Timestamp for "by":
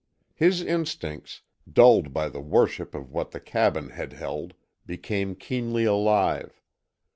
2.11-2.27